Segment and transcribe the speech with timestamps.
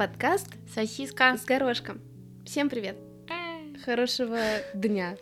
[0.00, 2.00] подкаст «Сосиска с горошком».
[2.46, 2.96] Всем привет.
[3.84, 4.38] Хорошего
[4.72, 5.14] дня.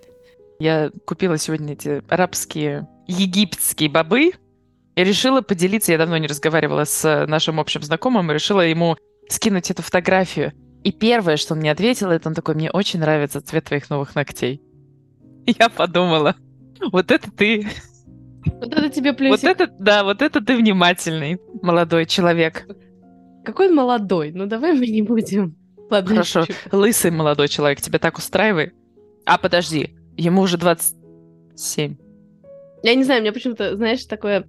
[0.60, 4.30] Я купила сегодня эти арабские египетские бобы
[4.94, 5.90] и решила поделиться.
[5.90, 8.96] Я давно не разговаривала с нашим общим знакомым и решила ему
[9.28, 10.52] скинуть эту фотографию.
[10.84, 14.14] И первое, что он мне ответил, это он такой, мне очень нравится цвет твоих новых
[14.14, 14.62] ногтей.
[15.58, 16.36] Я подумала,
[16.92, 17.66] вот это ты.
[18.46, 19.42] Вот это тебе плюсик.
[19.42, 22.64] Вот это, да, вот это ты внимательный молодой человек.
[23.48, 24.30] Какой он молодой?
[24.32, 25.56] Ну давай мы не будем.
[25.88, 28.74] Ладно, Хорошо, лысый молодой человек, тебя так устраивает?
[29.24, 31.96] А, подожди, ему уже 27.
[32.82, 34.46] Я не знаю, у меня почему-то, знаешь, такое...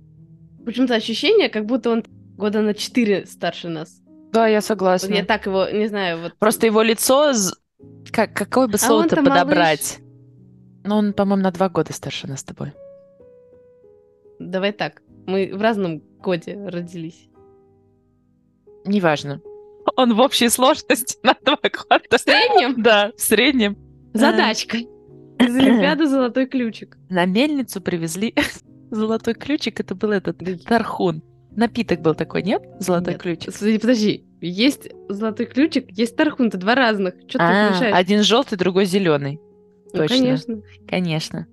[0.65, 2.03] Почему-то ощущение, как будто он
[2.35, 4.01] года на 4 старше нас.
[4.33, 5.13] Да, я Вот согласна.
[5.13, 6.33] я так его, не знаю, вот...
[6.37, 7.31] Просто его лицо...
[8.11, 9.99] Как, какое бы А слово-то он-то подобрать?
[10.83, 12.73] Ну, он, по-моему, на два года старше нас с тобой.
[14.39, 15.01] Давай так.
[15.25, 17.29] Мы в разном годе родились.
[18.89, 19.41] Неважно.
[19.95, 22.03] Он в общей сложности на два года.
[22.11, 23.77] В среднем Да, в среднем.
[24.13, 24.77] задачка.
[24.77, 26.97] Из Олимпиады золотой ключик.
[27.09, 28.33] На мельницу привезли
[28.91, 29.79] золотой ключик.
[29.79, 31.23] Это был этот тархун.
[31.55, 32.61] Напиток был такой, нет?
[32.79, 33.21] Золотой Нет.
[33.21, 33.53] ключик.
[33.81, 34.25] Подожди.
[34.41, 37.15] Есть золотой ключик, есть тархун, это два разных.
[37.27, 37.93] Что ты А, мешаешь?
[37.95, 39.39] один желтый, другой зеленый.
[39.91, 40.15] Ну, точно.
[40.17, 40.61] конечно.
[40.87, 41.47] Конечно.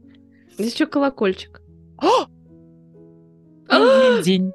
[0.57, 1.61] Здесь еще колокольчик.
[4.25, 4.53] День.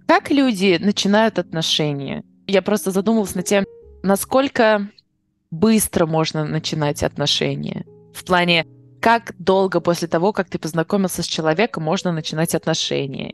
[0.07, 2.23] Как люди начинают отношения?
[2.47, 3.65] Я просто задумалась над тем,
[4.03, 4.89] насколько
[5.51, 7.85] быстро можно начинать отношения.
[8.13, 8.65] В плане,
[9.01, 13.33] как долго после того, как ты познакомился с человеком, можно начинать отношения.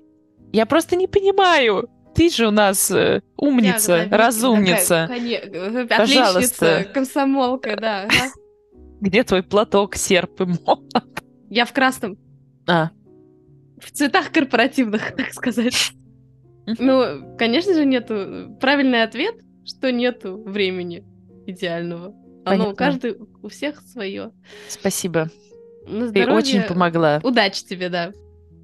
[0.51, 1.89] Я просто не понимаю.
[2.15, 5.07] Ты же у нас э, умница, Ягода, разумница.
[5.07, 6.75] такая, коне- Пожалуйста.
[6.77, 8.07] Отличница, комсомолка, да.
[9.01, 10.91] Где твой платок, серп и молот?
[11.49, 12.17] Я в красном.
[12.67, 12.89] А,
[13.79, 15.93] В цветах корпоративных, так сказать.
[16.77, 18.55] Ну, конечно же, нету...
[18.59, 19.35] Правильный ответ,
[19.65, 21.03] что нету времени
[21.45, 22.07] идеального.
[22.45, 22.73] Оно Понятно.
[22.73, 24.31] у каждой, у всех свое.
[24.67, 25.29] спасибо.
[25.87, 27.19] На Ты очень помогла.
[27.23, 28.11] Удачи тебе, да.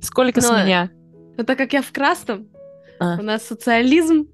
[0.02, 0.92] Сколько с Но- меня?
[1.38, 2.48] Но так как я в красном,
[3.00, 3.18] А.
[3.20, 4.28] у нас социализм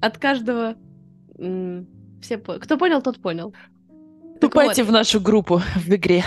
[0.00, 0.76] от каждого...
[2.20, 3.52] Все Кто понял, тот понял.
[3.52, 6.24] Так Вступайте вот, в нашу группу в игре.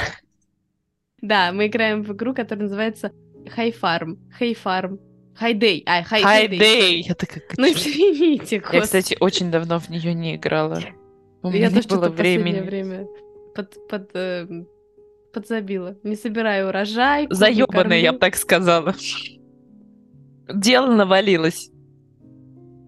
[1.22, 3.12] Да, мы играем в игру, которая называется
[3.58, 4.18] High Farm.
[4.40, 5.00] High Farm.
[5.50, 5.84] Day.
[5.86, 6.50] А, Day.
[6.50, 6.92] Day.
[7.08, 8.82] Я такая, Ну извините, Я, господи.
[8.84, 10.80] кстати, очень давно в нее не играла.
[11.44, 12.60] У меня Я не было что-то времени.
[12.60, 13.08] время
[13.56, 14.68] под, под, эм,
[15.34, 15.98] подзабила.
[16.04, 17.28] Не собираю урожай.
[17.30, 18.96] Заебанная, я бы так сказала.
[20.54, 21.70] Дело навалилось.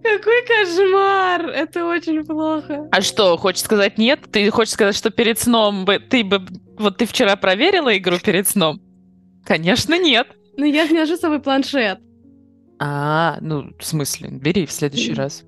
[0.03, 1.47] Какой кошмар!
[1.49, 2.89] Это очень плохо.
[2.91, 4.19] А что, хочешь сказать нет?
[4.31, 6.45] Ты хочешь сказать, что перед сном бы ты бы...
[6.77, 8.81] Вот ты вчера проверила игру перед сном?
[9.45, 10.27] Конечно, нет.
[10.57, 11.99] Ну я же не ношу с собой планшет.
[12.85, 15.45] А, ну, в смысле, бери в следующий раз.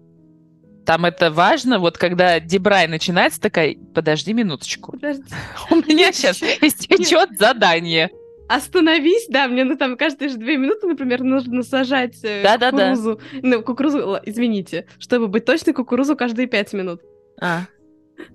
[0.85, 4.93] Там это важно, вот когда дебрай начинается, такая, подожди минуточку.
[4.93, 5.23] Подожди.
[5.69, 8.09] У меня сейчас истечет задание.
[8.47, 12.91] Остановись, да, мне ну, там каждые же две минуты, например, нужно сажать э, Да-да-да.
[12.91, 13.19] кукурузу.
[13.41, 17.01] Ну, кукурузу, извините, чтобы быть точной, кукурузу каждые пять минут.
[17.41, 17.63] А,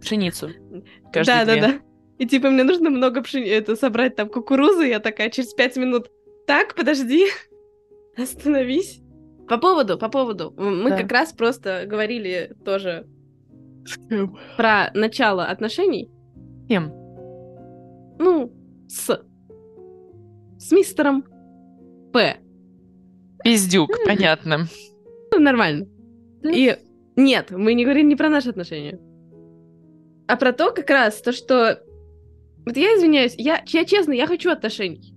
[0.03, 0.51] пшеницу.
[1.11, 1.61] Каждые да, да, две.
[1.63, 1.81] да.
[2.19, 3.49] И типа мне нужно много пшени...
[3.49, 6.11] это собрать там кукурузы, я такая через пять минут.
[6.47, 7.29] Так, подожди,
[8.17, 9.01] остановись.
[9.49, 10.55] По поводу, по поводу.
[10.57, 10.97] Мы Да.
[10.97, 13.07] как раз просто говорили тоже
[14.57, 16.11] про начало отношений.
[16.69, 16.93] Кем?
[18.19, 18.53] Ну,
[18.89, 19.25] с
[20.59, 21.25] с мистером
[22.13, 22.37] П.
[23.43, 24.67] Пиздюк, понятно.
[25.33, 25.87] Ну, нормально.
[26.45, 26.77] И
[27.17, 29.01] нет, мы не говорим не про наши отношения.
[30.29, 31.83] А про то как раз, то, что...
[32.67, 35.15] Вот я извиняюсь, я, я честно, я хочу отношений.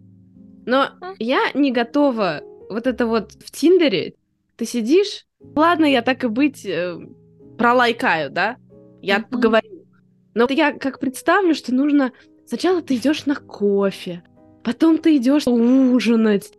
[0.65, 0.87] Но
[1.19, 2.41] я не готова
[2.73, 4.15] вот это вот в Тиндере.
[4.57, 5.25] Ты сидишь,
[5.55, 6.97] ладно, я так и быть э,
[7.57, 8.57] пролайкаю, да?
[9.01, 9.27] Я Мгм.
[9.29, 9.85] поговорю.
[10.35, 12.11] Но я как представлю, что нужно...
[12.45, 14.23] Сначала ты идешь на кофе,
[14.63, 16.51] потом ты идешь ужинать,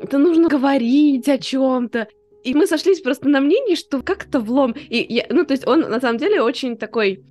[0.00, 2.08] это нужно говорить о чем-то.
[2.44, 4.72] И мы сошлись просто на мнении, что как-то влом.
[4.72, 7.24] И я, ну, то есть он на самом деле очень такой,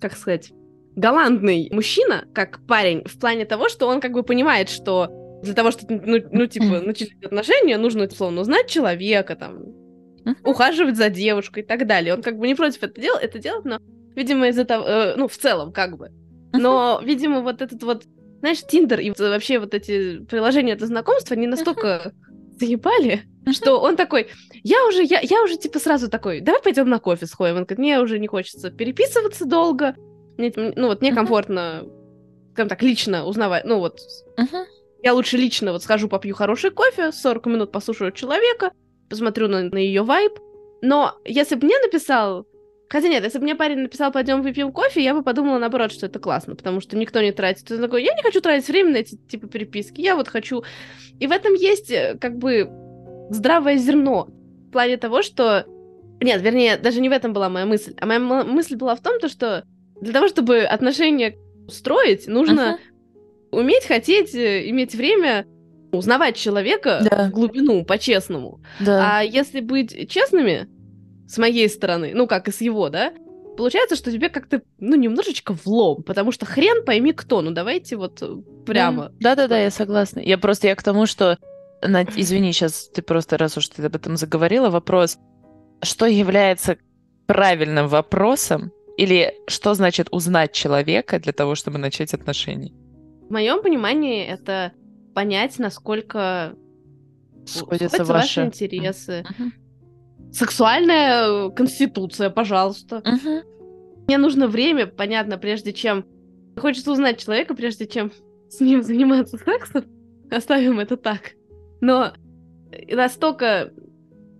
[0.00, 0.52] как сказать,
[0.96, 5.08] галантный мужчина, как парень, в плане того, что он как бы понимает, что
[5.46, 9.62] для того, чтобы, ну, ну типа, начать отношения, нужно, условно, узнать человека, там,
[10.24, 10.36] Мгм.
[10.44, 12.12] ухаживать за девушкой и так далее.
[12.14, 13.78] Он как бы не против это, дел- это делать, но,
[14.16, 16.10] видимо, из-за того, э, ну, в целом, как бы.
[16.52, 18.04] Но, видимо, вот этот вот,
[18.40, 22.12] знаешь, Тиндер и вообще вот эти приложения для знакомства, они настолько
[22.58, 23.22] заебали,
[23.52, 24.28] что он такой,
[24.64, 27.56] я уже, я, я уже типа сразу такой, давай пойдем на кофе сходим.
[27.56, 29.94] Он говорит, мне уже не хочется переписываться долго,
[30.38, 31.84] мне, ну вот некомфортно,
[32.52, 34.00] скажем так, лично узнавать, ну вот.
[35.06, 38.72] Я лучше лично вот схожу попью хороший кофе, 40 минут послушаю человека,
[39.08, 40.32] посмотрю на, на ее вайб,
[40.82, 42.44] Но если бы мне написал...
[42.88, 46.06] Хотя нет, если бы мне парень написал, пойдем выпьем кофе, я бы подумала наоборот, что
[46.06, 47.66] это классно, потому что никто не тратит.
[47.66, 50.64] Ты такой, я не хочу тратить время на эти типа переписки, я вот хочу...
[51.20, 52.68] И в этом есть э, как бы
[53.30, 54.26] здравое зерно
[54.68, 55.66] в плане того, что...
[56.20, 57.94] Нет, вернее, даже не в этом была моя мысль.
[58.00, 59.62] А моя мысль была в том, то, что
[60.00, 61.36] для того, чтобы отношения
[61.68, 62.95] строить, нужно uh-huh.
[63.56, 65.46] Уметь, хотеть, э, иметь время
[65.92, 67.28] узнавать человека да.
[67.28, 68.60] в глубину, по-честному.
[68.80, 69.18] Да.
[69.18, 70.68] А если быть честными,
[71.28, 73.12] с моей стороны, ну, как и с его, да,
[73.56, 78.22] получается, что тебе как-то, ну, немножечко влом, потому что хрен пойми кто, ну, давайте вот
[78.66, 79.12] прямо.
[79.20, 80.20] Да-да-да, я согласна.
[80.20, 81.38] Я просто, я к тому, что,
[81.82, 85.18] извини, сейчас ты просто, раз уж ты об этом заговорила, вопрос,
[85.82, 86.76] что является
[87.26, 92.72] правильным вопросом, или что значит узнать человека для того, чтобы начать отношения?
[93.28, 94.72] В моем понимании это
[95.14, 96.54] понять, насколько
[97.44, 98.12] сходятся, ваши...
[98.12, 99.24] ваши интересы.
[99.28, 100.32] Uh-huh.
[100.32, 103.02] Сексуальная конституция, пожалуйста.
[103.04, 103.42] Uh-huh.
[104.06, 106.04] Мне нужно время, понятно, прежде чем...
[106.56, 108.12] Хочется узнать человека, прежде чем
[108.48, 109.84] с ним заниматься сексом.
[110.30, 111.32] Оставим это так.
[111.80, 112.12] Но
[112.88, 113.72] настолько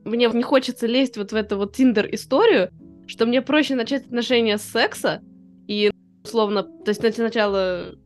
[0.04, 2.70] мне не хочется лезть вот в эту вот Тиндер-историю,
[3.06, 5.20] что мне проще начать отношения с секса
[5.66, 5.90] и,
[6.24, 7.96] условно, то есть сначала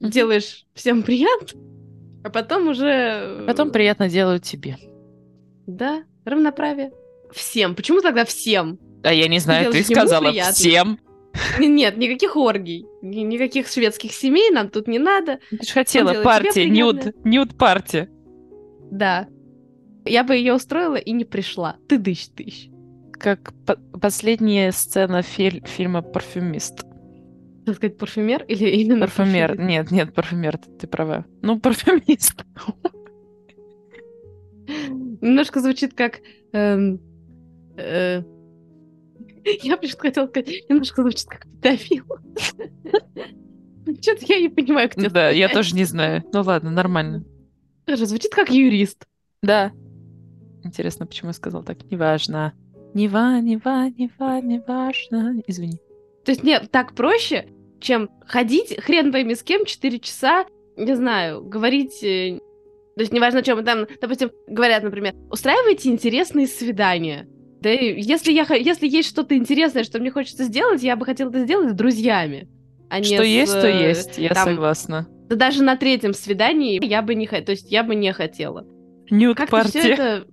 [0.00, 1.60] делаешь всем приятно,
[2.24, 2.88] а потом уже...
[2.88, 4.76] Э, потом приятно делают тебе.
[5.66, 6.92] Да, равноправие.
[7.32, 7.74] Всем.
[7.74, 8.78] Почему тогда всем?
[9.02, 10.98] А я не знаю, ты сказала всем.
[11.58, 15.38] Нет, никаких оргий, никаких шведских семей нам тут не надо.
[15.50, 18.10] Ты же хотела партии, нюд, нюд партия.
[18.90, 19.28] Да.
[20.04, 21.76] Я бы ее устроила и не пришла.
[21.88, 22.68] Ты дыщ, тыщ.
[23.12, 26.84] Как по последняя сцена филь фильма «Парфюмист»
[27.64, 29.48] так сказать, парфюмер или именно парфюмер?
[29.48, 29.68] парфюмер?
[29.68, 31.24] Нет, нет, парфюмер, ты, ты права.
[31.42, 32.44] Ну, парфюмист.
[35.20, 36.20] Немножко звучит как...
[36.52, 37.00] Эм,
[37.76, 38.22] э,
[39.62, 42.04] я почему-то хотела сказать, немножко звучит как педофил.
[44.00, 46.22] Что-то я не понимаю, где Да, я тоже не знаю.
[46.32, 47.24] Ну ладно, нормально.
[47.86, 49.06] Тоже звучит как юрист.
[49.42, 49.72] Да.
[50.62, 51.90] Интересно, почему я сказал так?
[51.90, 52.52] Неважно.
[52.94, 55.40] Нева, нева, нева, неважно.
[55.46, 55.80] Извини.
[56.24, 57.48] То есть нет, так проще,
[57.80, 60.46] чем ходить хрен пойми с кем 4 часа,
[60.76, 62.02] не знаю, говорить...
[62.02, 62.38] Э,
[62.96, 67.26] то есть неважно, о чем там, допустим, говорят, например, устраивайте интересные свидания.
[67.60, 71.40] Да, если, я, если есть что-то интересное, что мне хочется сделать, я бы хотела это
[71.40, 72.48] сделать с друзьями.
[72.88, 75.06] А что не есть, с, то есть, я там, согласна.
[75.28, 78.66] Да даже на третьем свидании я бы не хотела, то есть я бы не хотела.
[79.10, 79.92] Нюд-партия.
[79.92, 80.26] Это...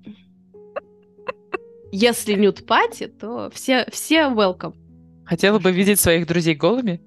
[1.91, 4.73] Если нюд-пати, то все, все welcome.
[5.27, 7.01] Хотела бы видеть своих друзей голыми?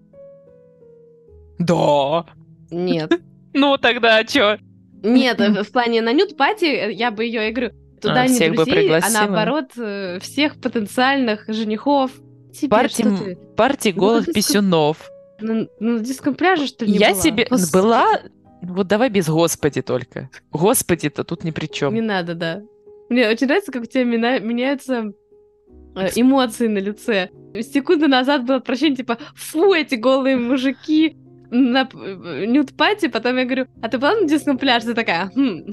[1.58, 2.26] Да.
[2.70, 3.12] Нет.
[3.52, 4.60] Ну тогда что?
[5.02, 8.96] Нет, в плане на нюд-пати я бы ее, говорю, туда а, не всех друзей, бы
[8.98, 12.12] а наоборот э, всех потенциальных женихов.
[12.52, 15.10] Тебе, партии, партии ну, голых ну, писюнов.
[15.40, 17.20] Ну, на диском пляже, что ли, Я была?
[17.20, 17.72] себе Господи.
[17.72, 18.20] была...
[18.62, 20.30] Вот давай без «Господи» только.
[20.52, 21.92] «Господи»-то тут ни при чем.
[21.92, 22.62] Не надо, да.
[23.08, 25.12] Мне очень нравится, как у тебя меняются
[25.94, 27.30] Э, эмоции на лице.
[27.54, 31.16] Секунду назад было отвращение, типа, фу, эти голые мужики
[31.50, 34.86] на нюд-пати, потом я говорю, а ты была на диском пляже?
[34.86, 35.64] Ты такая, хм.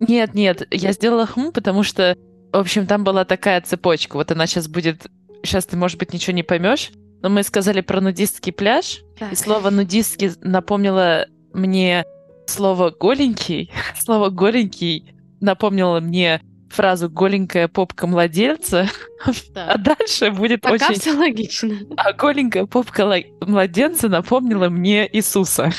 [0.00, 2.16] Нет, нет, я сделала хм, потому что,
[2.52, 4.16] в общем, там была такая цепочка.
[4.16, 5.06] Вот она сейчас будет...
[5.44, 6.90] Сейчас ты, может быть, ничего не поймешь,
[7.22, 9.32] но мы сказали про нудистский пляж, так.
[9.32, 12.04] и слово нудистский напомнило мне
[12.46, 13.70] слово голенький.
[13.98, 16.40] Слово голенький напомнило мне
[16.72, 18.88] фразу «голенькая попка младенца»,
[19.54, 19.72] да.
[19.72, 21.00] а дальше будет Пока очень...
[21.00, 21.76] все логично.
[21.96, 25.70] А голенькая попка младенца напомнила мне Иисуса.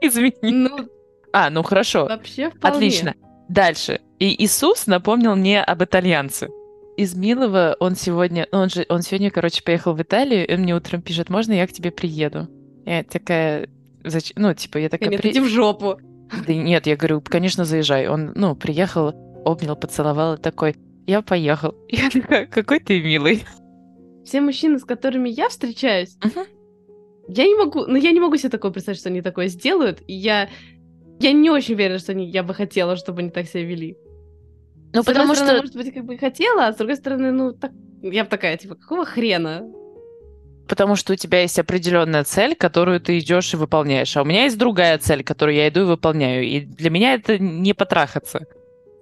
[0.00, 0.34] Извини.
[0.42, 0.88] Ну,
[1.32, 2.06] а, ну хорошо.
[2.06, 2.76] Вообще вполне.
[2.76, 3.14] Отлично.
[3.48, 4.00] Дальше.
[4.18, 6.48] И Иисус напомнил мне об итальянце.
[6.96, 10.60] Из Милова он сегодня, ну, он же, он сегодня, короче, поехал в Италию, и он
[10.60, 12.48] мне утром пишет, можно я к тебе приеду?
[12.86, 13.68] Я такая,
[14.04, 14.36] зачем?
[14.36, 15.08] Ну, типа, я такая...
[15.08, 15.30] Нет, при...
[15.30, 15.98] иди в жопу.
[16.46, 18.08] Да нет, я говорю, конечно, заезжай.
[18.08, 19.12] Он, ну, приехал,
[19.44, 21.74] обнял, поцеловал и такой, я поехал.
[21.88, 23.44] Я такая, какой ты милый.
[24.24, 26.46] Все мужчины, с которыми я встречаюсь, uh-huh.
[27.28, 30.14] я не могу, ну я не могу себе такое представить, что они такое сделают, и
[30.14, 30.48] я,
[31.20, 33.98] я не очень уверена, что они, я бы хотела, чтобы они так себя вели.
[34.94, 35.62] Ну, с потому стороны, что...
[35.62, 37.72] может быть, как бы хотела, а с другой стороны, ну, так...
[38.00, 39.62] я бы такая, типа, какого хрена?
[40.68, 44.16] Потому что у тебя есть определенная цель, которую ты идешь и выполняешь.
[44.16, 46.44] А у меня есть другая цель, которую я иду и выполняю.
[46.44, 48.46] И для меня это не потрахаться.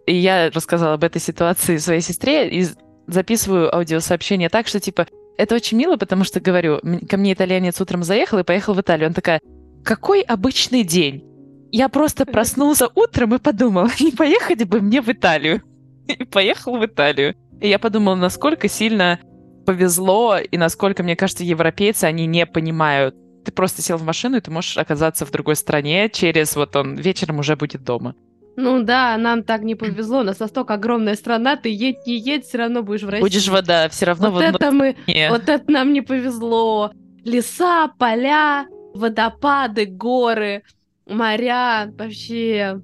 [0.07, 2.67] И я рассказала об этой ситуации своей сестре и
[3.07, 5.07] записываю аудиосообщение так, что типа
[5.39, 9.09] это очень мило, потому что говорю, ко мне итальянец утром заехал и поехал в Италию.
[9.09, 9.41] Он такая,
[9.85, 11.25] какой обычный день?
[11.71, 15.63] Я просто проснулся утром и подумал, не поехать бы мне в Италию.
[16.07, 17.35] И поехал в Италию.
[17.61, 19.21] И я подумала, насколько сильно
[19.65, 23.15] повезло, и насколько, мне кажется, европейцы, они не понимают.
[23.45, 26.97] Ты просто сел в машину, и ты можешь оказаться в другой стране через вот он
[26.97, 28.15] вечером уже будет дома.
[28.57, 32.45] Ну да, нам так не повезло, у нас настолько огромная страна, ты едь, не едь,
[32.45, 33.23] все равно будешь в России.
[33.23, 34.97] Будешь вода, все равно вот это мы,
[35.31, 36.93] вот это нам не повезло.
[37.25, 40.65] Леса, поля, водопады, горы,
[41.07, 42.81] моря, вообще.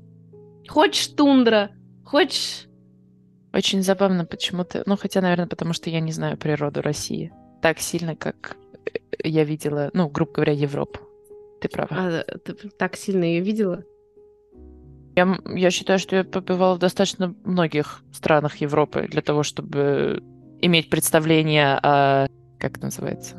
[0.68, 1.70] Хочешь тундра,
[2.04, 2.66] хочешь...
[3.52, 8.16] Очень забавно почему-то, ну хотя, наверное, потому что я не знаю природу России так сильно,
[8.16, 8.56] как
[8.86, 11.00] э, я видела, ну, грубо говоря, Европу.
[11.60, 11.88] Ты права.
[11.90, 13.82] А, ты так сильно ее видела?
[15.18, 20.22] Я, я считаю, что я побывала в достаточно многих странах Европы для того, чтобы
[20.60, 22.28] иметь представление о...
[22.60, 23.34] Как это называется?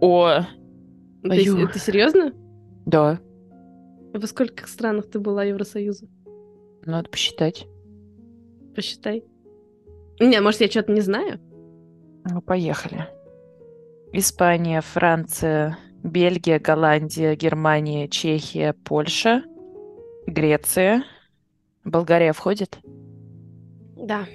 [0.00, 0.40] О...
[1.22, 2.32] Ты, ты серьезно?
[2.86, 3.20] Да.
[4.14, 6.06] Во скольких странах ты была Евросоюза?
[6.86, 7.66] Надо посчитать.
[8.74, 9.22] Посчитай.
[10.18, 11.38] Не, может, я что-то не знаю?
[12.24, 13.06] Ну, поехали.
[14.14, 19.42] Испания, Франция, Бельгия, Голландия, Германия, Чехия, Польша,
[20.26, 21.04] Греция.
[21.84, 22.78] Болгария входит?
[23.96, 24.26] Да.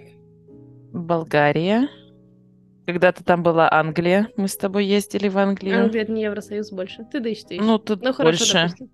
[0.92, 1.90] Болгария.
[2.86, 4.30] Когда-то там была Англия.
[4.38, 5.84] Мы с тобой ездили в Англию.
[5.84, 7.06] Англия это не Евросоюз больше.
[7.12, 7.60] Ты да ищешь.
[7.60, 8.54] Ну, тут ну, хорошо, больше.
[8.54, 8.90] Допустим.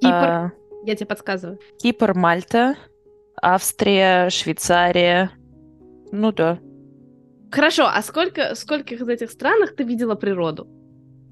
[0.00, 0.08] Кипр.
[0.08, 0.52] А...
[0.84, 1.58] Я тебе подсказываю.
[1.78, 2.76] Кипр, Мальта,
[3.40, 5.30] Австрия, Швейцария.
[6.12, 6.58] Ну да.
[7.50, 10.66] Хорошо, а сколько, скольких из этих странах ты видела природу?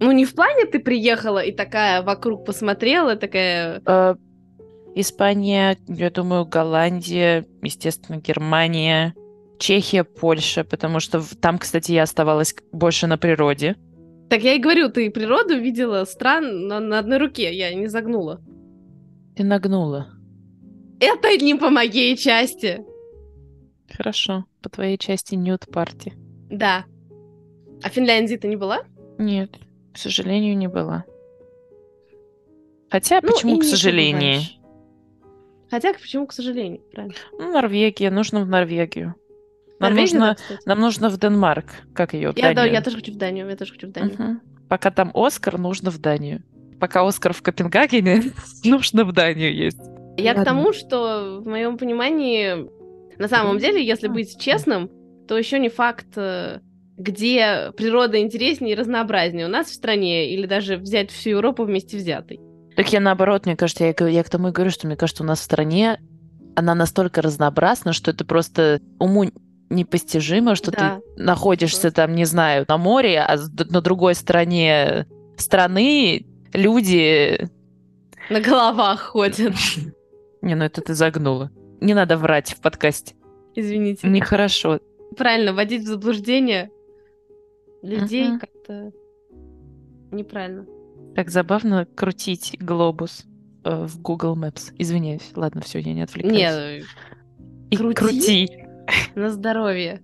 [0.01, 3.81] Ну, не в плане ты приехала и такая вокруг посмотрела, такая...
[3.87, 4.17] А,
[4.95, 9.15] Испания, я думаю, Голландия, естественно, Германия,
[9.59, 13.77] Чехия, Польша, потому что там, кстати, я оставалась больше на природе.
[14.29, 18.41] Так я и говорю, ты природу видела стран на, на одной руке, я не загнула.
[19.37, 20.09] Ты нагнула.
[21.01, 22.85] Это не по моей части.
[23.91, 26.15] Хорошо, по твоей части нюд парти.
[26.51, 26.85] Да.
[27.83, 28.83] А Финляндии ты не была?
[29.19, 29.59] Нет,
[29.93, 31.05] к сожалению, не была.
[32.91, 34.41] Хотя, ну, почему к сожалению?
[35.73, 37.15] Хотя, почему, к сожалению, правильно?
[37.33, 39.15] Ну, Норвегия, нужно в Норвегию.
[39.81, 41.65] Нам Норвегия, нужно, да, нам нужно в Денмарк.
[41.95, 42.33] Как ее?
[42.33, 43.49] В я, Да, я тоже хочу в Данию.
[43.49, 44.13] Я тоже хочу в Данию.
[44.13, 44.41] Угу.
[44.69, 46.43] Пока там Оскар, нужно в Данию.
[46.79, 48.23] Пока Оскар в Копенгагене,
[48.65, 49.81] нужно в Данию есть.
[50.19, 50.43] Я Ладно.
[50.43, 52.69] к тому, что в моем понимании,
[53.19, 54.91] на самом деле, если быть честным,
[55.27, 56.61] то еще не факт, э,
[56.99, 61.97] где природа интереснее и разнообразнее у нас в стране, или даже взять всю Европу вместе
[61.97, 62.41] взятой.
[62.77, 65.27] Так я наоборот, мне кажется, я, я к тому и говорю, что мне кажется, у
[65.27, 66.01] нас в стране
[66.55, 69.31] она настолько разнообразна, что это просто уму
[69.71, 71.01] непостижимо, что да.
[71.17, 73.39] ты находишься там, не знаю, на море, а
[73.71, 77.49] на другой стороне страны люди...
[78.31, 79.55] На головах ходят.
[80.43, 81.51] Не, ну это ты загнула.
[81.81, 83.15] Не надо врать в подкасте.
[83.55, 84.07] Извините.
[84.07, 84.81] Нехорошо.
[85.17, 86.71] Правильно, вводить в заблуждение
[87.83, 88.39] людей uh-huh.
[88.39, 88.93] как-то
[90.11, 90.67] неправильно.
[91.15, 93.25] Так забавно крутить глобус
[93.65, 94.73] э, в Google Maps.
[94.79, 95.31] Извиняюсь.
[95.35, 96.37] Ладно, все, я не отвлекаюсь.
[96.37, 96.85] Нет,
[97.71, 97.95] И крути.
[97.95, 98.51] крути.
[99.15, 100.03] На здоровье.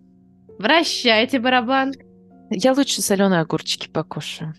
[0.59, 1.95] Вращайте барабан.
[2.51, 4.55] Я лучше соленые огурчики покушаю.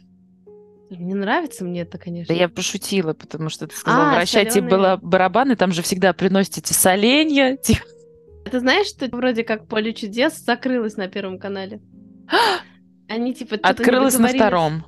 [0.89, 2.33] Не нравится мне это, конечно.
[2.33, 4.69] Да я пошутила, потому что ты сказала, а, вращайте соленые...
[4.71, 7.57] было барабаны, там же всегда приносите соленья.
[8.51, 11.81] Ты знаешь, что вроде как поле чудес закрылось на Первом канале?
[13.07, 14.85] Они типа Открылось на втором.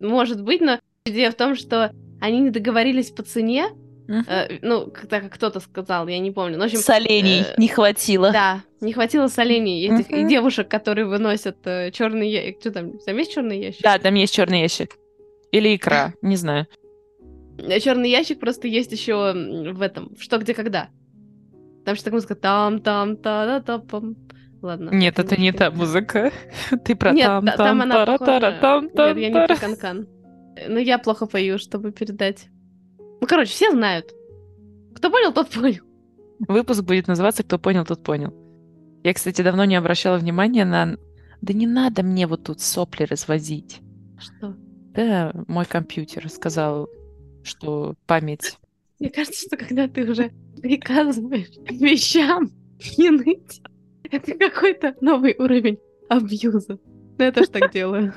[0.00, 3.70] Может быть, но идея в том, что они не договорились по цене,
[4.08, 4.24] Uh-huh.
[4.26, 6.56] Э, ну, так как кто-то сказал, я не помню.
[6.56, 8.32] Ну, в общем, солений э, не хватило.
[8.32, 10.22] Да, не хватило солений этих uh-huh.
[10.22, 12.58] и девушек, которые выносят э, черный ящик.
[12.60, 12.98] Что там?
[12.98, 13.82] Там есть черный ящик?
[13.82, 14.96] Да, там есть черный ящик.
[15.52, 16.66] Или икра, не знаю.
[17.82, 19.34] Черный ящик просто есть еще
[19.74, 20.88] в этом, что где когда.
[21.84, 24.16] Там что такая музыка там там та да та пам.
[24.62, 24.90] Ладно.
[24.90, 26.32] Нет, это не та музыка.
[26.84, 30.08] Ты про Нет, там там она там там Нет, я не про канкан.
[30.66, 32.48] Ну я плохо пою, чтобы передать.
[33.20, 34.12] Ну короче, все знают.
[34.94, 35.82] Кто понял, тот понял.
[36.40, 38.32] Выпуск будет называться «Кто понял, тот понял».
[39.02, 40.98] Я, кстати, давно не обращала внимания на...
[41.40, 43.80] Да не надо мне вот тут сопли развозить.
[44.18, 44.56] Что?
[44.94, 46.88] Да, мой компьютер сказал,
[47.42, 48.58] что память...
[48.98, 52.50] Мне кажется, что когда ты уже приказываешь вещам
[52.96, 53.62] не ныть,
[54.10, 56.78] это какой-то новый уровень абьюза.
[57.18, 58.14] Ну, я тоже так делаю.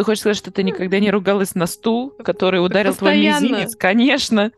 [0.00, 3.38] Ты хочешь сказать, что ты никогда не ругалась на стул, который ударил Постоянно.
[3.38, 3.76] твой мизинец?
[3.76, 4.50] Конечно.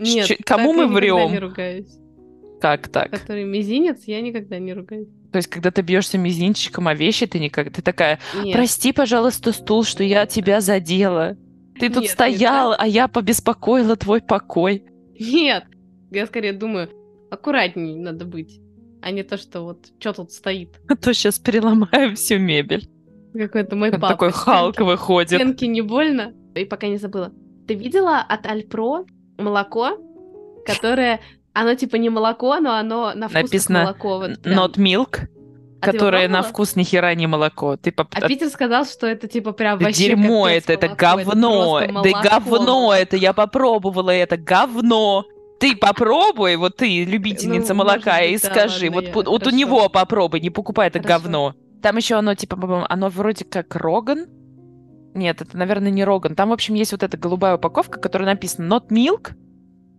[0.00, 1.30] Нет, Ч- кому мы врем?
[1.30, 1.96] не ругаюсь.
[2.60, 3.12] Как так?
[3.12, 5.06] Который мизинец, я никогда не ругаюсь.
[5.30, 7.72] То есть, когда ты бьешься мизинчиком о вещи, ты никак...
[7.72, 8.52] Ты такая, нет.
[8.52, 11.36] прости, пожалуйста, стул, что я тебя задела.
[11.78, 14.86] Ты тут нет, стоял, нет, а я побеспокоила твой покой.
[15.20, 15.66] Нет,
[16.10, 16.90] я скорее думаю,
[17.30, 18.58] аккуратней надо быть.
[19.02, 20.80] а не то, что вот что тут стоит.
[20.88, 22.88] А то сейчас переломаем всю мебель.
[23.36, 24.08] Какой-то мой папа.
[24.08, 25.40] Такой Халк выходит.
[25.40, 26.32] Стенки не больно?
[26.54, 27.32] И пока не забыла.
[27.66, 29.04] Ты видела от Альпро
[29.38, 29.98] молоко,
[30.64, 31.20] которое...
[31.52, 34.18] Оно типа не молоко, но оно на вкус Написано молоко.
[34.18, 34.58] Вот прям.
[34.58, 35.28] Not milk,
[35.80, 37.76] А которое на вкус ни хера не молоко.
[37.76, 42.10] Ты поп- А Питер сказал, что это типа прям вообще дерьмо это, это говно, просто
[42.12, 45.24] да говно это, я попробовала это, говно.
[45.60, 49.30] Ты попробуй, вот ты, любительница Ну, молока, может и быть, да, скажи, ладно, вот, я-
[49.30, 51.22] вот у него попробуй, не покупай это Хорошо.
[51.22, 51.54] говно.
[51.84, 54.24] Там еще оно, типа, оно вроде как Роган.
[55.12, 56.34] Нет, это, наверное, не Роган.
[56.34, 59.34] Там, в общем, есть вот эта голубая упаковка, которая написана Not Milk.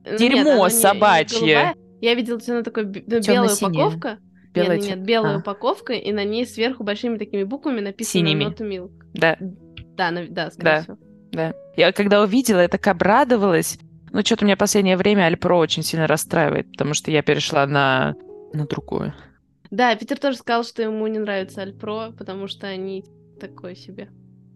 [0.04, 1.38] Нет, Дерьмо оно не- не собачье.
[1.40, 1.76] голубая.
[2.02, 4.18] Я видела, что она такой ну, белая упаковка.
[4.52, 5.40] Белая нет, нет, нет, белая а.
[5.42, 8.46] упаковка, и на ней сверху большими такими буквами написано Синими.
[8.46, 8.92] Not Milk.
[9.14, 9.38] Да,
[9.96, 10.82] Да, на- да, скорее Да.
[10.82, 10.98] всего.
[11.34, 11.54] да.
[11.78, 13.78] Я когда увидела, я так обрадовалась.
[14.12, 18.16] Ну, что-то меня в последнее время Альпро очень сильно расстраивает, потому что я перешла на,
[18.54, 19.14] на другое.
[19.72, 23.04] Да, Питер тоже сказал, что ему не нравится Альпро, потому что они
[23.40, 24.10] такое себе.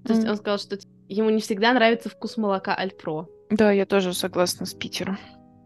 [0.05, 0.31] То есть Мгм.
[0.31, 3.27] он сказал, что ему не всегда нравится вкус молока Альпро.
[3.49, 5.17] Да, я тоже согласна с Питером.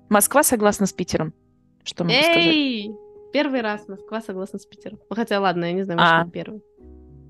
[0.09, 1.33] Москва согласна с Питером.
[1.83, 2.37] Что могу сказать?
[2.37, 2.91] Эй!
[3.33, 4.99] Первый раз Москва согласна с Питером.
[5.09, 6.29] Ну, хотя, ладно, я не знаю, может, А.
[6.31, 6.63] первый.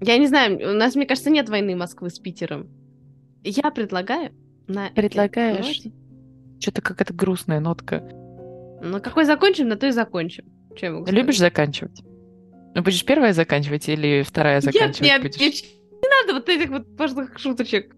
[0.01, 2.69] Я не знаю, у нас, мне кажется, нет войны Москвы с Питером.
[3.43, 4.31] Я предлагаю
[4.67, 5.81] на Предлагаешь?
[6.59, 7.99] Что-то какая-то грустная нотка.
[8.81, 10.45] Ну, какой закончим, на то и закончим.
[10.81, 12.01] Я могу Любишь заканчивать?
[12.75, 15.35] Ну, будешь первая заканчивать или вторая Нет, заканчивать нет, будешь?
[15.35, 17.95] девочки, не надо вот этих вот пошлых шуточек.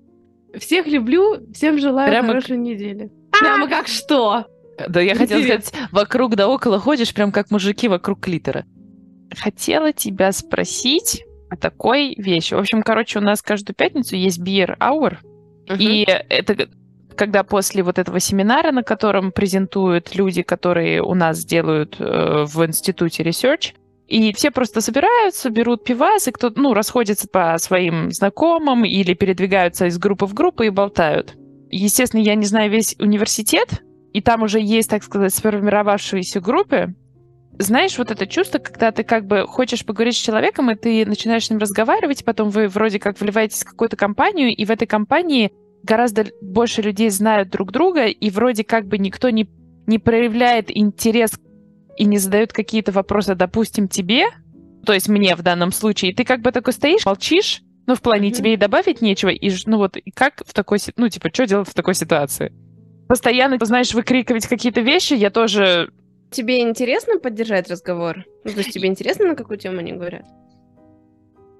[0.58, 3.12] Всех люблю, всем желаю Прямо хорошей недели.
[3.32, 4.46] Прямо как что?
[4.88, 8.66] Да, я хотела сказать, вокруг да около ходишь, прям как мужики вокруг клитора.
[9.38, 12.54] Хотела тебя спросить о такой вещи.
[12.54, 15.18] В общем, короче, у нас каждую пятницу есть beer hour,
[15.80, 16.70] И это
[17.16, 22.66] когда после вот этого семинара, на котором презентуют люди, которые у нас делают э, в
[22.66, 23.74] институте research,
[24.08, 29.88] и все просто собираются, берут пивас, и кто ну, расходится по своим знакомым или передвигаются
[29.88, 31.36] из группы в группу и болтают.
[31.72, 33.82] Естественно, я не знаю весь университет,
[34.14, 36.94] и там уже есть, так сказать, сформировавшиеся группы.
[37.58, 41.46] Знаешь, вот это чувство, когда ты как бы хочешь поговорить с человеком, и ты начинаешь
[41.46, 45.52] с ним разговаривать, потом вы вроде как вливаетесь в какую-то компанию, и в этой компании
[45.86, 49.48] гораздо больше людей знают друг друга, и вроде как бы никто не,
[49.88, 51.40] не проявляет интерес
[51.98, 54.26] и не задает какие-то вопросы, допустим, тебе,
[54.86, 58.02] то есть мне в данном случае, и ты как бы такой стоишь, молчишь, ну, в
[58.02, 58.36] плане Мгм.
[58.36, 61.70] тебе и добавить нечего, и ну вот, и как в такой, ну, типа, что делать
[61.70, 62.52] в такой ситуации?
[63.08, 65.92] Постоянно, знаешь, выкрикивать какие-то вещи, я тоже
[66.32, 68.26] Тебе интересно поддержать разговор?
[68.44, 70.26] Ну, то есть тебе интересно, на какую тему они говорят?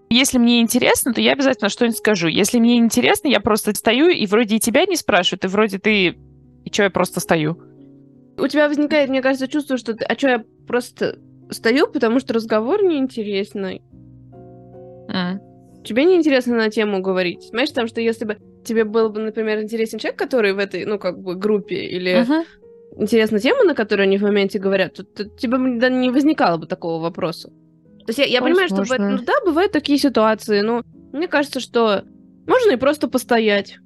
[0.10, 2.28] Если мне интересно, то я обязательно что-нибудь скажу.
[2.28, 6.18] Если мне интересно, я просто стою, и вроде и тебя не спрашивают, и вроде ты...
[6.64, 7.58] И что, я просто стою?
[8.38, 10.06] У тебя возникает, мне кажется, чувство, что ты...
[10.06, 13.82] А что, я просто стою, потому что разговор неинтересный.
[15.10, 15.40] М.
[15.84, 17.50] Тебе неинтересно на тему говорить.
[17.52, 20.98] Понимаешь, там, что если бы тебе был бы, например, интересен человек, который в этой, ну,
[20.98, 22.44] как бы, группе, или Мгм.
[22.98, 26.66] интересна тема, на которую они в моменте говорят, то, то тебе бы не возникало бы
[26.66, 27.52] такого вопроса.
[28.06, 31.60] То есть я, я понимаю, что бывает- ну, да, бывают такие ситуации, но мне кажется,
[31.60, 32.04] что
[32.48, 33.78] можно и просто постоять.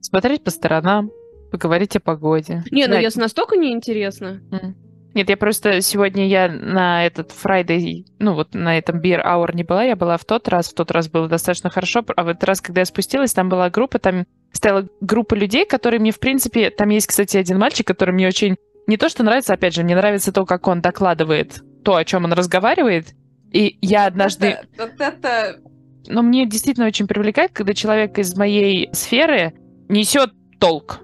[0.00, 1.10] Смотреть по сторонам,
[1.52, 2.64] поговорить о погоде.
[2.70, 4.40] Не, ну Знать- если настолько неинтересно.
[4.50, 4.76] М.
[5.14, 9.64] Нет, я просто сегодня я на этот Friday, ну вот на этом Beer Hour не
[9.64, 12.44] была, я была в тот раз, в тот раз было достаточно хорошо, а в этот
[12.44, 16.70] раз, когда я спустилась, там была группа, там стояла группа людей, которые мне, в принципе,
[16.70, 19.96] там есть, кстати, один мальчик, который мне очень не то, что нравится, опять же, мне
[19.96, 23.14] нравится то, как он докладывает, то, о чем он разговаривает,
[23.52, 24.58] и я однажды...
[24.78, 25.60] Вот это...
[26.06, 29.52] Но мне действительно очень привлекает, когда человек из моей сферы
[29.88, 31.00] несет толк.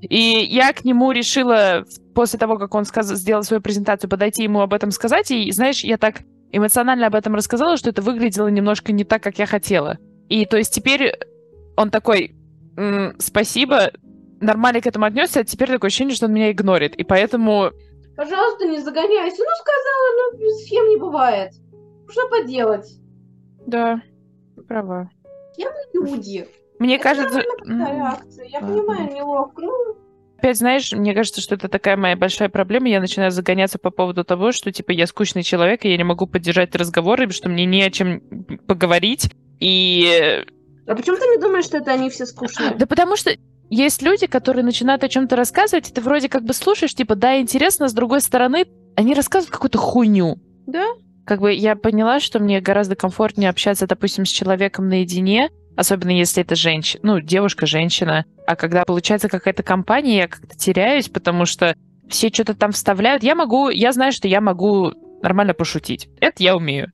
[0.00, 4.60] И я к нему решила после того, как он сказ- сделал свою презентацию, подойти ему
[4.60, 5.30] об этом сказать.
[5.30, 6.22] И, знаешь, я так
[6.52, 9.98] эмоционально об этом рассказала, что это выглядело немножко не так, как я хотела.
[10.28, 11.12] И то есть теперь
[11.76, 12.34] он такой,
[12.76, 13.92] «М, спасибо,
[14.40, 16.94] нормально к этому отнесся, а теперь такое ощущение, что он меня игнорит.
[16.96, 17.70] И поэтому
[18.16, 19.38] Пожалуйста, не загоняйся.
[19.38, 21.52] Ну, сказала, ну, схем не бывает.
[22.10, 22.98] Что поделать?
[23.66, 24.02] Да,
[24.68, 25.10] права.
[25.92, 26.46] Люди.
[26.78, 27.42] Мне Это кажется...
[27.66, 28.46] реакция.
[28.46, 28.76] Я ладно.
[28.76, 29.62] понимаю, неловко.
[29.62, 29.96] Ну,
[30.38, 32.88] Опять, знаешь, мне кажется, что это такая моя большая проблема.
[32.88, 36.26] Я начинаю загоняться по поводу того, что, типа, я скучный человек, и я не могу
[36.26, 38.22] поддержать разговоры, что мне не о чем
[38.66, 39.30] поговорить.
[39.58, 40.42] И...
[40.86, 42.74] а почему ты не думаешь, что это они все скучные?
[42.74, 43.32] Да потому что
[43.68, 47.38] есть люди, которые начинают о чем-то рассказывать, и ты вроде как бы слушаешь, типа, да,
[47.38, 48.64] интересно, с другой стороны,
[48.96, 50.38] они рассказывают какую-то хуйню.
[50.66, 50.86] Да?
[51.30, 56.42] Как бы я поняла, что мне гораздо комфортнее общаться, допустим, с человеком наедине, особенно если
[56.42, 58.24] это женщина, ну, девушка-женщина.
[58.48, 61.76] А когда получается какая-то компания, я как-то теряюсь, потому что
[62.08, 63.22] все что-то там вставляют.
[63.22, 64.90] Я могу, я знаю, что я могу
[65.22, 66.08] нормально пошутить.
[66.20, 66.90] Это я умею.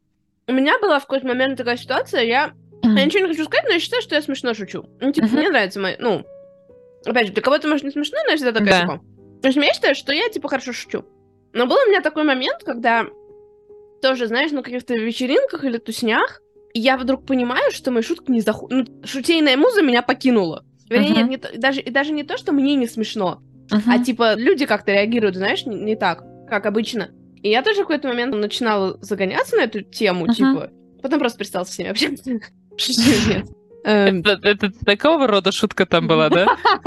[0.48, 2.52] У меня была в какой-то момент такая ситуация, я...
[2.82, 4.84] Я ничего не хочу сказать, но я считаю, что я смешно шучу.
[5.00, 5.36] Ну, типа, Мгм.
[5.38, 5.94] мне нравится мои...
[5.98, 6.26] Ну,
[7.06, 8.80] опять же, для кого-то, может, не смешно, но я всегда такая, Да.
[8.82, 9.00] типа...
[9.42, 11.06] В общем, я считаю, что я, типа, хорошо шучу.
[11.54, 13.06] Но был у меня такой момент, когда
[14.06, 16.40] тоже, знаешь, на каких-то вечеринках или туснях,
[16.74, 18.88] и я вдруг понимаю, что мои шутки не заходят...
[18.88, 20.64] Ну, шутейная муза меня покинула.
[20.88, 21.18] Вернее, Мгм.
[21.18, 23.40] нет, не то- даже, и даже не то, что мне не смешно,
[23.72, 24.04] а Мгм.
[24.04, 27.08] типа люди как-то реагируют, знаешь, не, не так, как обычно.
[27.42, 30.34] И я тоже в какой-то момент начинала загоняться на эту тему, Мгм.
[30.34, 30.70] типа.
[31.02, 32.30] Потом просто перестала с ними общаться.
[32.30, 33.46] Нет.
[33.84, 36.46] Эм, это такого рода шутка там была, да?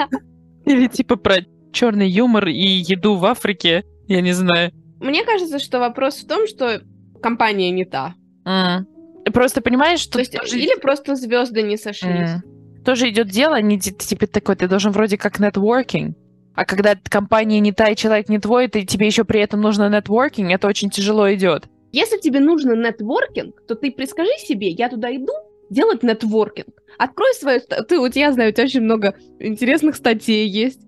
[0.66, 1.38] Или типа про
[1.74, 3.84] черный юмор и еду в Африке?
[4.08, 4.72] Я не знаю.
[5.00, 6.82] Мне кажется, что вопрос в том, что
[7.22, 8.14] компания не та.
[8.46, 8.88] М.
[9.34, 12.30] Просто понимаешь, что То есть, тоже, или просто звезды не сошлись.
[12.44, 16.18] м, тоже идет дело, не т- тебе такой, ты должен вроде как нетворкинг.
[16.56, 19.88] А когда компания не та и человек не твой, ты, тебе еще при этом нужно
[19.90, 21.66] нетворкинг, это очень тяжело идет.
[21.92, 25.32] Если тебе нужно нетворкинг, то ты прискажи себе, я туда иду
[25.70, 26.68] делать нетворкинг.
[26.98, 27.62] Открой свою...
[27.88, 30.82] Ты, вот я знаю, у тебя очень много интересных статей есть.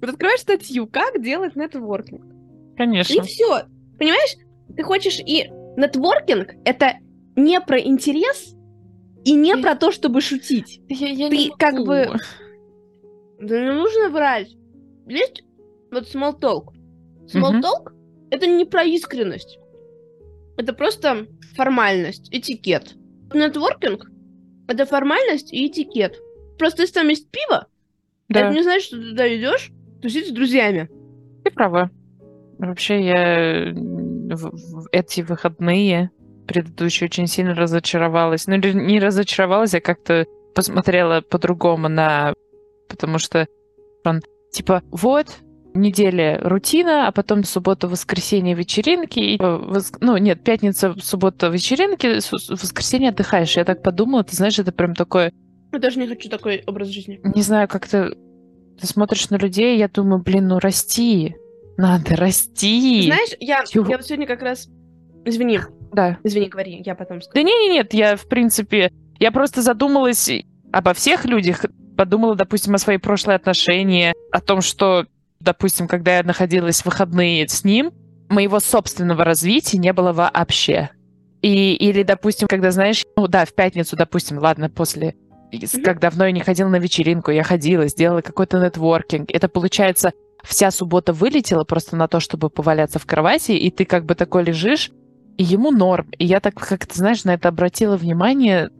[0.00, 2.22] Вот открываешь статью, как делать нетворкинг.
[2.76, 3.12] Конечно.
[3.12, 3.62] И все.
[3.98, 4.34] Понимаешь,
[4.76, 6.94] ты хочешь и нетворкинг это
[7.36, 8.54] не про интерес
[9.24, 10.80] и не про то, чтобы шутить.
[10.88, 11.86] Я, я Ты не как могу.
[11.86, 12.06] бы-
[13.40, 14.54] Да не нужно врать.
[15.06, 15.42] Есть
[15.90, 16.68] вот small talk.
[17.26, 17.60] Small Мгм.
[17.60, 17.92] talk
[18.30, 19.58] это не про искренность.
[20.56, 22.94] Это просто формальность, этикет.
[23.32, 24.06] Нетворкинг
[24.68, 26.16] это формальность и этикет.
[26.58, 27.66] Просто если там есть пиво,
[28.28, 30.88] Да, это не значит, что ты туда идешь тусить с друзьями.
[31.44, 31.90] ты права.
[32.58, 33.74] Вообще, я
[34.28, 36.10] в- эти выходные
[36.46, 38.46] предыдущие очень сильно разочаровалась.
[38.46, 42.34] Ну, или не разочаровалась, а как-то посмотрела по-другому на...
[42.88, 43.46] Потому что
[44.04, 44.20] он,
[44.52, 45.26] типа, вот,
[45.74, 49.18] неделя рутина, а потом суббота, воскресенье, вечеринки.
[49.18, 52.18] И, э, вос- Ну, нет, пятница, суббота, вечеринки,
[52.52, 53.56] воскресенье отдыхаешь.
[53.56, 55.32] Я так подумала, ты знаешь, это прям такое
[55.72, 57.20] Я тоже не хочу такой образ жизни.
[57.24, 58.14] не знаю, как-то
[58.80, 61.34] ты смотришь на людей, я думаю, блин, ну расти.
[61.76, 63.02] Надо расти.
[63.06, 63.88] Знаешь, я, Чего?
[63.88, 64.68] я вот сегодня как раз...
[65.24, 65.60] Извини,
[65.92, 66.18] Да.
[66.22, 67.34] извини, говори, я потом скажу.
[67.34, 70.30] Да не, не, нет, я в принципе, я просто задумалась
[70.72, 71.64] обо всех людях,
[71.96, 75.06] подумала, допустим, о своей прошлой отношении, о том, что,
[75.40, 77.92] допустим, когда я находилась в выходные с ним,
[78.28, 80.90] моего собственного развития не было вообще.
[81.42, 85.14] И, или, допустим, когда, знаешь, ну да, в пятницу, допустим, ладно, после,
[85.84, 89.30] как давно я не ходила на вечеринку, я ходила, сделала какой-то нетворкинг.
[89.30, 90.12] Это, получается,
[90.44, 94.44] вся суббота вылетела просто на то, чтобы поваляться в кровати, и ты как бы такой
[94.44, 94.90] лежишь,
[95.36, 96.10] и ему норм.
[96.18, 98.70] И я так, как ты знаешь, на это обратила внимание,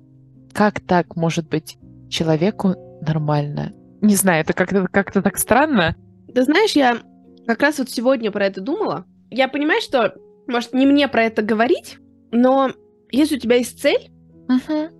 [0.53, 1.79] как так может быть
[2.11, 3.73] человеку нормально.
[4.01, 5.97] Не знаю, это как-то как так странно.
[6.33, 6.99] Ты знаешь, я
[7.47, 9.05] как раз вот сегодня про это думала.
[9.31, 10.15] Я понимаю, что,
[10.47, 11.99] может, не мне про это говорить,
[12.31, 12.71] но
[13.11, 14.11] если у тебя есть цель,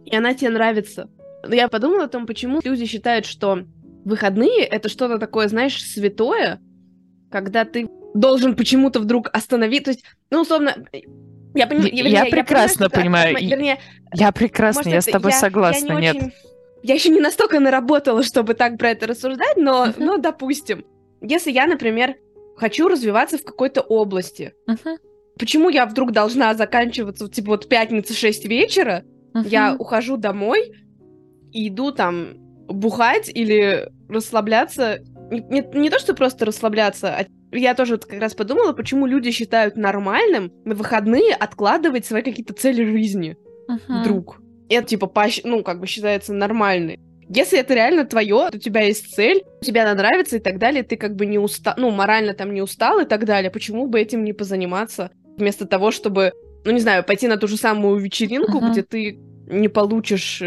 [0.07, 1.09] и она тебе нравится,
[1.49, 3.65] я подумала о том, почему люди считают, что
[4.05, 6.61] выходные— это что-то такое, знаешь, святое,
[7.31, 9.85] когда ты должен почему-то вдруг остановить.
[9.85, 10.75] То есть, ну, условно,
[11.55, 13.79] я, поним- Я- вернее, я прекрасно понимаю, и- Вернее,
[14.15, 16.17] Я прекрасно, может, я это- с тобой согласна, я не нет.
[16.17, 16.33] очень-
[16.83, 19.95] Я еще не настолько наработала, чтобы так про это рассуждать, но, Мгм.
[20.05, 20.85] но допустим,
[21.23, 22.17] если я, например,
[22.57, 24.99] хочу развиваться в какой-то области, Мгм,
[25.39, 29.03] почему я вдруг должна заканчиваться, типа, вот пятница 6 вечера,
[29.47, 29.81] я мгм.
[29.81, 30.73] ухожу домой
[31.53, 34.99] и иду там бухать или расслабляться.
[35.31, 39.07] Не, не- не то, что просто расслабляться, а я тоже вот как раз подумала, почему
[39.07, 43.37] люди считают нормальным на выходные откладывать свои какие-то цели жизни
[43.69, 44.01] Мгм.
[44.03, 44.41] вдруг.
[44.69, 46.99] Это типа, поощ- ну, как бы считается нормальной.
[47.29, 50.97] Если это реально твое, у тебя есть цель, тебе она нравится и так далее, ты
[50.97, 54.25] как бы не устал, ну, морально там не устал и так далее, почему бы этим
[54.25, 56.33] не позаниматься, вместо того, чтобы,
[56.67, 58.73] ну, не знаю, пойти на ту же самую вечеринку, Мгм.
[58.73, 60.43] где ты не получишь...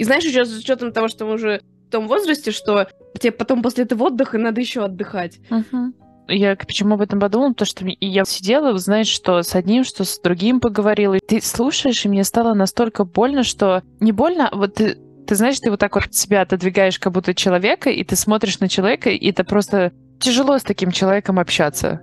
[0.00, 2.88] И знаешь, еще с учетом того, что мы уже в том возрасте, что
[3.20, 5.38] тебе потом после этого отдыха надо еще отдыхать.
[5.50, 5.94] Мгм.
[6.26, 7.50] Я к- почему об этом подумала?
[7.50, 11.14] Потому что я сидела, знаешь, что с одним, что с другим поговорила.
[11.16, 15.34] И ты слушаешь, и мне стало настолько больно, что не больно, а вот ты, ты
[15.34, 19.10] знаешь, ты вот так вот себя отодвигаешь как будто человека, и ты смотришь на человека,
[19.10, 22.00] и это просто тяжело с таким человеком общаться.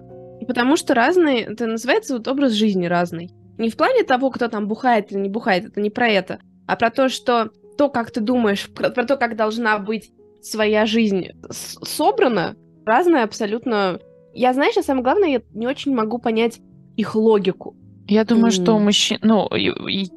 [0.47, 3.31] Потому что разный, это называется вот образ жизни разный.
[3.57, 6.75] Не в плане того, кто там бухает или не бухает, это не про это, а
[6.75, 10.11] про то, что то, как ты думаешь, про, про то, как должна быть
[10.41, 13.99] своя жизнь собрана, разное абсолютно.
[14.33, 16.59] Я, знаешь, а самое главное, я не очень могу понять
[16.95, 17.75] их логику.
[18.07, 19.17] Я думаю, что у мужчин...
[19.21, 19.69] Ну, и-
[20.03, 20.11] и-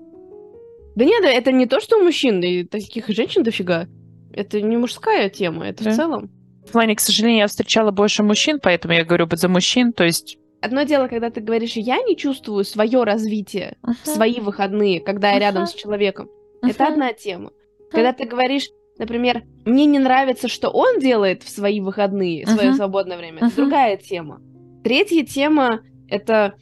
[0.94, 3.86] Да нет, это не то, что у мужчин, и таких женщин дофига.
[4.32, 5.90] Это не мужская тема, это Да.
[5.90, 6.30] в целом.
[6.66, 9.92] в плане, к сожалению, я встречала больше мужчин, поэтому я говорю за мужчин.
[9.92, 15.00] То есть Одно дело, когда ты говоришь, я не чувствую свое развитие в свои выходные,
[15.00, 16.28] когда я рядом с человеком.
[16.62, 17.50] Это одна тема.
[17.90, 18.68] Когда ты говоришь,
[18.98, 23.56] например, мне не нравится, что он делает в свои выходные, в свое свободное время, это
[23.56, 24.40] другая тема.
[24.84, 26.54] Третья тема это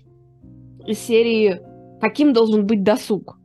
[0.87, 1.61] из серии
[2.01, 3.37] каким должен быть досуг.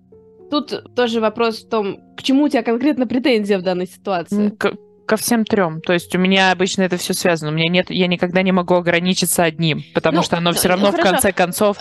[0.52, 4.50] Тут тоже вопрос в том, к чему у тебя конкретно претензия в данной ситуации.
[4.50, 4.76] К-
[5.08, 5.82] ко всем трем.
[5.82, 7.52] То есть у меня обычно это все связано.
[7.52, 10.70] У меня нет, я никогда не могу ограничиться одним, потому Ну, что оно ну, все
[10.70, 11.12] равно в хорошо.
[11.12, 11.78] конце концов.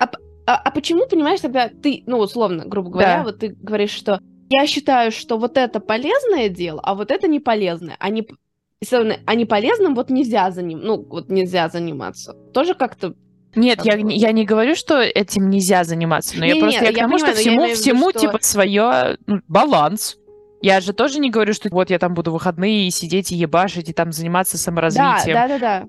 [0.00, 0.08] А,
[0.46, 3.22] а почему, понимаешь, тогда ты, ну, условно, грубо говоря, Да.
[3.24, 7.40] вот ты говоришь, что я считаю, что вот это полезное дело, а вот это не
[7.40, 7.96] полезное.
[7.98, 8.26] А, не,
[9.26, 12.34] а не полезным вот нельзя за ним, ну, вот нельзя заниматься.
[12.52, 13.14] Тоже как-то...
[13.54, 16.92] Нет, я, не- я не говорю, что этим нельзя заниматься, но я Не-не, просто я
[16.92, 20.16] к я тому, понимаю, что я всему, виду, всему что- типа свое баланс.
[20.62, 23.88] Я же тоже не говорю, что вот я там буду выходные и сидеть и ебашить,
[23.88, 25.34] и там заниматься Да, саморазвитием.
[25.34, 25.84] да, да, да.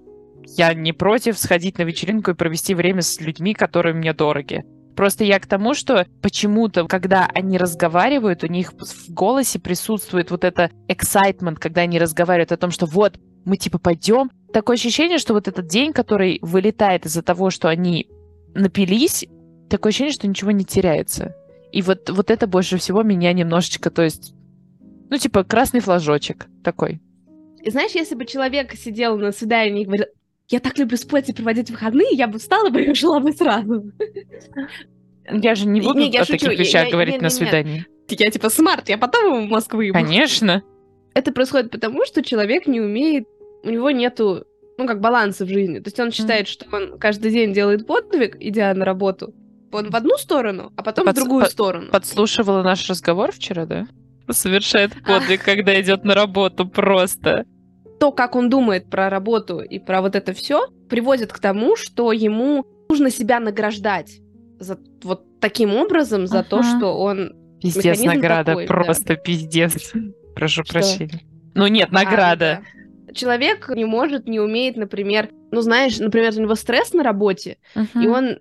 [0.48, 4.64] Я не против сходить на вечеринку и провести время с людьми, которые мне дороги.
[4.96, 10.44] Просто я к тому, что почему-то, когда они разговаривают, у них в голосе присутствует вот
[10.44, 14.30] это excitement, когда они разговаривают о том, что вот, мы типа пойдем.
[14.54, 18.08] Такое ощущение, что вот этот день, который вылетает из-за того, что они
[18.54, 19.26] напились,
[19.70, 21.36] такое ощущение, что ничего не теряется.
[21.72, 24.36] И вот, вот это больше всего меня немножечко, то есть,
[25.10, 27.02] ну, типа, красный флажочек такой.
[27.64, 30.06] И знаешь, если бы человек сидел на свидании и говорил,
[30.50, 33.92] я так люблю спать и проводить выходные, я бы встала бы и ушла бы сразу.
[35.32, 37.34] Я же не буду не, я о таких я- вещах я- говорить не- на не-
[37.34, 37.38] не.
[37.38, 37.86] свидании.
[38.10, 39.82] Я типа смарт, я потом ему в Москву.
[39.94, 40.62] Конечно.
[41.16, 43.26] Это происходит потому, что человек не умеет,
[43.64, 44.46] у него нету,
[44.78, 45.80] ну, как баланса в жизни.
[45.80, 49.34] То есть он считает, что он каждый день делает подвиг, идя на работу,
[49.72, 51.92] он в одну сторону, а потом Подс- в другую под- сторону.
[51.92, 53.88] Подслушивала наш разговор вчера, да?
[54.30, 57.46] Совершает подвиг, когда идет на работу просто.
[58.04, 62.12] То, как он думает про работу и про вот это все, приводит к тому, что
[62.12, 64.20] ему нужно себя награждать
[64.60, 66.78] за вот таким образом за то, Ага.
[66.78, 67.32] что он...
[67.62, 68.52] Пиздец, Механизм награда.
[68.52, 68.74] такой, да.
[68.74, 69.94] просто пиздец.
[70.36, 70.74] Прошу Что?
[70.74, 71.22] прощения.
[71.54, 72.62] Ну нет, А, награда.
[73.08, 73.14] да.
[73.14, 77.58] Человек не может, не умеет, например, ну знаешь, например, у него стресс на работе,
[77.96, 78.40] и он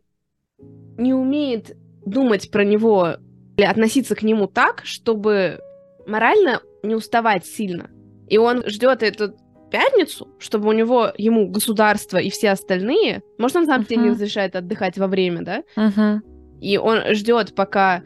[0.98, 3.10] не умеет думать про него
[3.56, 5.60] или относиться к нему так, чтобы
[6.04, 7.90] морально не уставать сильно.
[8.28, 9.36] И он ждет эту
[9.72, 14.12] пятницу, чтобы у него, ему государство и все остальные, может, он сам тебе не Мгм.
[14.12, 15.62] разрешает отдыхать во время, да?
[15.76, 16.22] Мгм.
[16.60, 18.02] И он ждет, пока,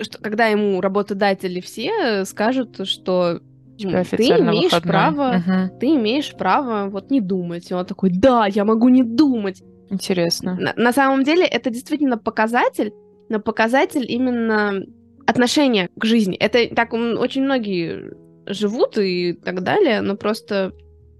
[0.00, 3.40] что, когда ему работодатели все скажут, что
[3.76, 4.92] Типа ты имеешь выходной.
[4.92, 5.78] право, Мгм.
[5.80, 7.70] ты имеешь право вот не думать.
[7.70, 9.62] И он такой, да, я могу не думать.
[9.90, 10.56] Интересно.
[10.58, 12.92] На, на самом деле это действительно показатель,
[13.28, 14.82] но показатель именно
[15.26, 16.36] отношения к жизни.
[16.36, 18.12] Это так очень многие
[18.46, 20.72] живут и так далее, но просто,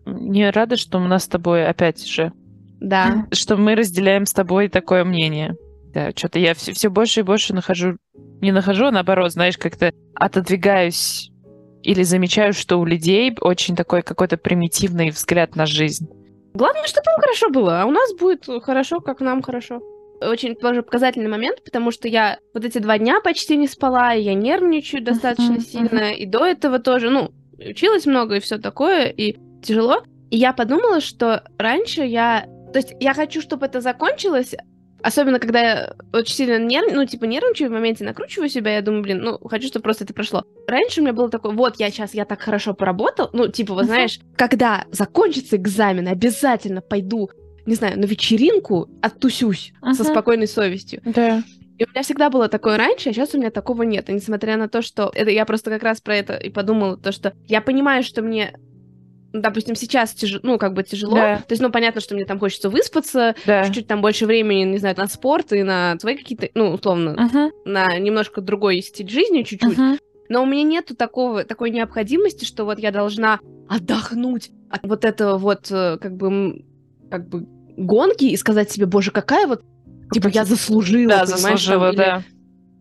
[0.07, 2.33] Не рада, что у нас с тобой опять же,
[2.81, 3.27] да.
[3.33, 5.57] что мы разделяем с тобой такое мнение.
[5.93, 7.97] Да, что-то я все, все больше и больше нахожу,
[8.41, 11.31] не нахожу, а наоборот, знаешь, как-то отодвигаюсь
[11.83, 16.09] или замечаю, что у людей очень такой какой-то примитивный взгляд на жизнь.
[16.55, 19.81] Главное, чтобы им хорошо было, а у нас будет хорошо, как нам хорошо.
[20.29, 24.35] Очень тоже показательный момент, потому что я вот эти два дня почти не спала, я
[24.35, 30.03] нервничаю достаточно сильно, и до этого тоже, ну, училась много и все такое, и тяжело.
[30.31, 32.47] И я подумала, что раньше я...
[32.73, 34.55] То есть я хочу, чтобы это закончилось,
[35.03, 36.93] особенно когда я очень сильно нерв...
[36.93, 40.15] ну, типа, нервничаю в моменте, накручиваю себя, я думаю, блин, ну, хочу, чтобы просто это
[40.15, 40.45] прошло.
[40.67, 43.85] Раньше у меня было такое, вот, я сейчас, я так хорошо поработал, ну, типа, вот
[43.85, 47.31] знаешь, когда закончится экзамен, обязательно пойду,
[47.67, 50.13] не знаю, на вечеринку, оттусюсь со Мгм.
[50.13, 51.01] спокойной совестью.
[51.05, 51.43] Да.
[51.79, 54.09] И у меня всегда было такое раньше, а сейчас у меня такого нет.
[54.09, 55.11] И несмотря на то, что...
[55.15, 58.55] Это я просто как раз про это и подумала, то, что я понимаю, что мне
[59.33, 61.17] допустим, сейчас тяжело, ну, как бы тяжело.
[61.17, 61.39] Да.
[61.39, 63.65] То есть, ну, понятно, что мне там хочется выспаться, Да.
[63.65, 67.51] чуть-чуть там больше времени, не знаю, на спорт и на свои какие-то, ну, условно, Мгм,
[67.65, 69.77] на немножко другой стиль жизни чуть-чуть.
[69.77, 69.99] мгм.
[70.29, 75.37] Но у меня нету такого, такой необходимости, что вот я должна отдохнуть от вот этого
[75.37, 76.63] вот, э, как бы,
[77.15, 77.47] как бы
[77.77, 79.63] гонки и сказать себе, боже, какая вот,
[80.13, 82.23] типа, я заслужила, Да, заслужила, там, да.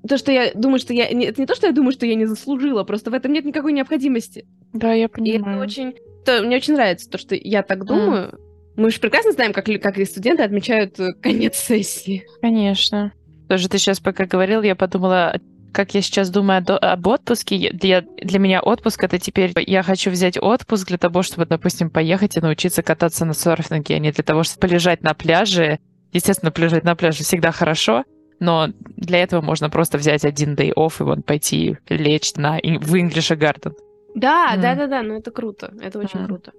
[0.08, 1.06] То, что я думаю, что я...
[1.06, 3.74] Это не то, что я думаю, что я не заслужила, просто в этом нет никакой
[3.74, 4.46] необходимости.
[4.74, 5.58] Да, я И понимаю.
[5.58, 5.94] это очень...
[6.26, 8.38] то- мне очень нравится то, что я так думаю.
[8.76, 12.26] Мы же прекрасно знаем, как, как и студенты отмечают э, конец сессии.
[12.42, 13.14] Конечно.
[13.48, 15.40] Тоже ты сейчас пока говорил, я подумала,
[15.74, 17.72] как я сейчас думаю об отпуске.
[17.74, 22.38] Для, для меня отпуск это теперь я хочу взять отпуск для того, чтобы, допустим, поехать
[22.38, 25.80] и научиться кататься на серфинге, а не для того, чтобы полежать на пляже.
[26.12, 28.04] Естественно, полежать на пляже всегда хорошо,
[28.40, 32.96] но для этого можно просто взять один day off и вон пойти лечь на, в
[32.96, 33.74] English Garden.
[34.16, 34.62] Да, Мгм.
[34.62, 35.74] да, да, да, ну это круто.
[35.82, 36.28] Это очень Мгм.
[36.28, 36.52] круто.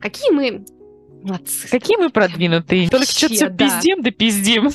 [0.00, 0.64] Какие мы
[1.22, 1.68] Молодцы.
[1.68, 2.88] Какие мы продвинутые.
[2.88, 3.56] Только Вообще, что-то да.
[3.64, 4.68] пиздим да пиздим.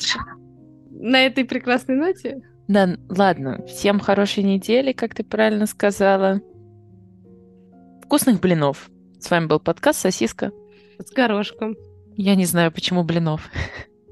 [0.90, 3.65] На этой прекрасной ноте да, ладно.
[3.67, 6.41] Всем хорошей недели, как ты правильно сказала.
[8.04, 8.89] Вкусных блинов.
[9.19, 10.52] С вами был подкаст «Сосиска».
[11.00, 11.76] С горошком.
[12.15, 13.50] Я не знаю, почему блинов.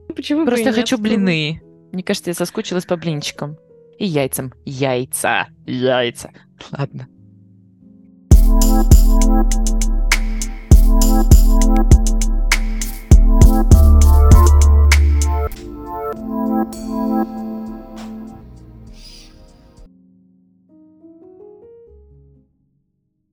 [0.07, 1.03] Ну, почему Просто я хочу ну?
[1.03, 1.62] блины.
[1.91, 3.57] Мне кажется, я соскучилась по блинчикам.
[3.97, 4.53] И яйцам.
[4.65, 5.47] Яйца.
[5.65, 6.31] Яйца.
[6.71, 7.07] Ладно.